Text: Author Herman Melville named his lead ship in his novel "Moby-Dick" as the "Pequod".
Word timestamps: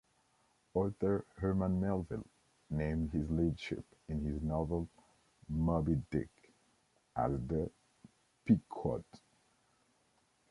Author 0.73 1.27
Herman 1.37 1.79
Melville 1.79 2.25
named 2.71 3.11
his 3.11 3.29
lead 3.29 3.59
ship 3.59 3.85
in 4.07 4.23
his 4.25 4.41
novel 4.41 4.89
"Moby-Dick" 5.47 6.31
as 7.15 7.33
the 7.47 7.69
"Pequod". 8.43 9.03